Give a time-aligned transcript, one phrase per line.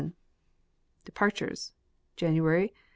[0.01, 0.13] h3
[0.71, 1.73] >< DEPARTURES.
[2.15, 2.73] January